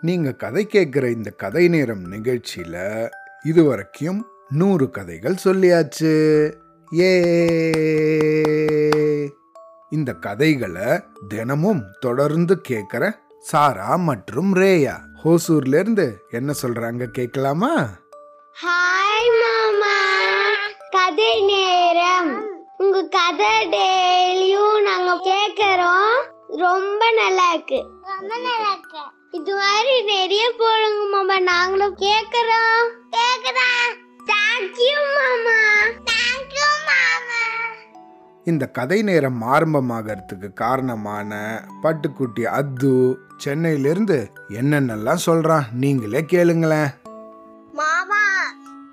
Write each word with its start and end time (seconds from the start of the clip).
நீங்கள் 0.00 0.36
கதை 0.36 0.68
கேட்குற 0.72 1.10
இந்த 1.10 1.30
கதை 1.30 1.68
நேரம் 1.68 2.04
நிகழ்ச்சியில் 2.04 3.10
இதுவரைக்கும் 3.42 4.26
நூறு 4.48 4.90
கதைகள் 4.90 5.34
சொல்லியாச்சு. 5.44 6.52
ஏ. 6.98 7.20
இந்த 9.90 10.12
கதைகளை 10.12 11.00
தினமும் 11.28 11.82
தொடர்ந்து 12.00 12.60
கேட்குற 12.68 13.12
சாரா 13.38 13.96
மற்றும் 13.96 14.54
ரேயா. 14.54 14.94
ஹோசூர்ல 15.24 15.78
இருந்து 15.78 16.24
என்ன 16.30 16.52
சொல்றாங்க 16.62 17.04
கேட்கலாமா? 17.04 17.74
ஹாய் 18.62 19.30
மாமா. 19.42 19.98
கதை 20.90 21.44
நேரம். 21.44 22.48
உங்க 22.76 23.08
கதை 23.10 23.66
டெய்லியும் 23.66 24.82
நாங்க 24.82 25.20
கேட்க 25.22 25.59
ரொம்ப 26.58 27.10
நல்லா 27.10 27.52
இருக்கு 27.52 27.80
ரொம்ப 28.02 28.38
நல்லா 28.38 28.72
இருக்கு 28.72 29.02
இது 29.30 29.54
மாதிரி 29.54 30.02
நிறைய 30.02 30.52
போடுங்க 30.58 31.04
மாமா. 31.08 31.38
நாங்களும் 31.38 31.96
கேக்குறோம். 31.96 32.88
கேக்குறோம் 33.10 33.90
தேங்க்யூ 34.26 34.94
மாமா. 35.16 35.58
தேங்க்யூ 36.04 36.68
மாமா. 36.86 37.40
இந்த 38.44 38.66
கதை 38.66 39.02
நேரம் 39.02 39.42
ஆரம்பமாகறதுக்கு 39.42 40.52
காரணமான 40.52 41.62
பட்டுக்குட்டி 41.82 42.44
அத்து 42.44 43.18
சென்னையிலிருந்து 43.36 44.32
என்னென்னலாம் 44.48 45.24
சொல்றான் 45.26 45.68
நீங்களே 45.72 46.20
கேளுங்களேன். 46.20 46.90
மாமா 47.72 48.24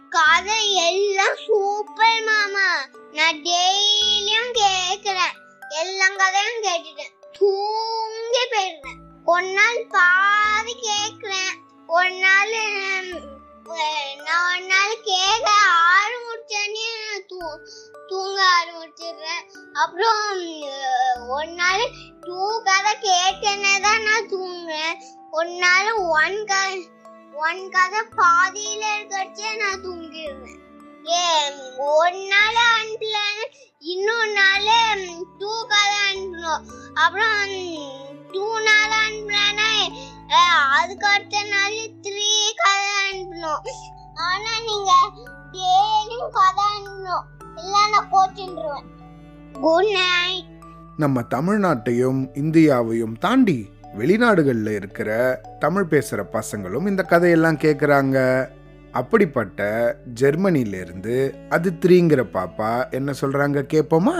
கதை 0.10 0.76
எல்லாம் 0.76 1.38
சூப்பர் 1.48 2.24
மாமா. 2.24 2.68
நான் 3.12 3.36
டெய்லியும் 3.36 3.67
தூங்கி 7.38 8.44
போயிடுறேன் 8.54 9.02
ஒரு 9.34 9.50
நாள் 9.58 9.82
பாதி 9.96 10.74
கேட்குறேன் 10.88 11.56
ஒரு 11.90 12.14
நாள் 12.24 12.54
நான் 12.58 13.10
ஒரு 14.46 14.62
நாள் 14.72 14.96
கேட்க 15.10 15.50
ஆரம்பிச்சேனே 15.94 16.90
தூ 17.32 17.40
தூங்க 18.10 18.40
ஆரம்பிச்சிடுறேன். 18.58 19.44
அப்புறம் 19.82 20.22
ஒரு 21.36 21.50
நாள் 21.62 21.84
டூ 22.26 22.40
கதை 22.68 22.94
கேட்டேனே 23.06 23.74
தான் 23.86 24.06
நான் 24.08 24.30
தூங்குறேன். 24.34 24.96
ஒரு 25.38 25.54
நாள் 25.64 25.90
ஒன் 26.20 26.40
க 26.52 26.54
ஒன் 27.48 27.64
கதை 27.76 28.02
பாதியில் 28.20 28.88
இருக்கச்சே 28.94 29.50
நான் 29.62 29.84
தூங்கிடுவேன். 29.86 30.62
ஏ 31.18 31.26
ஒன் 31.98 32.22
அப்புறம் 36.98 37.36
டூ 38.34 38.46
நாள் 38.68 38.96
அனுப்பலன்னா 39.00 39.70
அதுக்கு 40.78 41.08
அடுத்த 41.08 41.44
நாள் 41.50 41.78
த்ரீ 42.02 42.32
கதை 42.58 42.92
அனுப்பணும் 43.04 43.64
ஆனா 44.26 44.52
நீங்க 44.68 44.92
டெய்லியும் 45.56 46.34
கதை 46.34 46.66
அனுப்பணும் 46.72 47.26
இல்லைன்னா 47.58 47.84
நான் 47.94 48.86
குட் 49.62 49.92
நைட் 49.94 50.52
நம்ம 51.00 51.22
தமிழ்நாட்டையும் 51.30 52.22
இந்தியாவையும் 52.36 53.16
தாண்டி 53.20 53.60
வெளிநாடுகளில் 53.98 54.74
இருக்கிற 54.76 55.10
தமிழ் 55.60 55.88
பேசுகிற 55.88 56.22
பசங்களும் 56.34 56.88
இந்த 56.88 57.04
கதையெல்லாம் 57.04 57.60
கேட்குறாங்க 57.62 58.18
அப்படிப்பட்ட 58.94 59.62
ஜெர்மனியிலிருந்து 60.22 61.16
அது 61.50 61.70
த்ரீங்கிற 61.82 62.22
பாப்பா 62.34 62.72
என்ன 62.92 63.14
சொல்கிறாங்க 63.22 63.62
கேட்போமா 63.74 64.18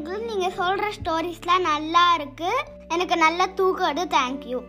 அங்கிள் 0.00 0.24
நீங்கள் 0.24 0.52
சொல்கிற 0.56 0.88
ஸ்டோரிஸ்லாம் 0.88 1.60
நல்லா 1.62 2.16
இருக்குது 2.16 2.68
எனக்கு 2.88 3.16
நல்ல 3.16 3.46
தூக்கம் 3.46 3.96
தேங்க்யூ 3.96 4.62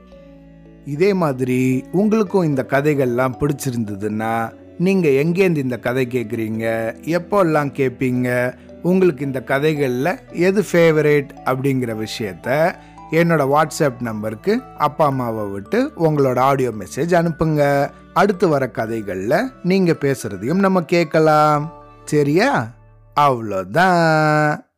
இதே 0.86 1.14
மாதிரி 1.14 1.84
உங்களுக்கும் 1.92 2.44
இந்த 2.44 2.66
கதைகள்லாம் 2.70 3.34
பிடிச்சிருந்ததுன்னா 3.40 4.52
நீங்கள் 4.78 5.12
எங்கேருந்து 5.12 5.58
இந்த 5.58 5.78
கதை 5.78 6.08
கேட்குறீங்க 6.10 6.66
எப்போல்லாம் 7.02 7.72
கேட்பீங்க 7.76 8.54
உங்களுக்கு 8.82 9.26
இந்த 9.26 9.44
கதைகளில் 9.44 10.32
எது 10.32 10.66
ஃபேவரேட் 10.72 11.30
அப்படிங்கிற 11.46 12.06
விஷயத்த 12.06 12.76
என்னோட 13.12 13.46
வாட்ஸ்அப் 13.54 14.02
நம்பருக்கு 14.02 14.62
அப்பா 14.78 15.06
அம்மாவை 15.06 15.46
விட்டு 15.46 15.92
உங்களோட 15.98 16.40
ஆடியோ 16.40 16.70
மெசேஜ் 16.70 17.16
அனுப்புங்க. 17.22 17.90
அடுத்து 18.14 18.48
வர 18.48 18.70
கதைகளில் 18.70 19.52
நீங்கள் 19.64 19.98
பேசுகிறதையும் 20.02 20.60
நம்ம 20.60 20.82
கேட்கலாம் 20.82 21.72
சரியா? 22.06 22.68
அவ்வளோதான். 23.20 24.70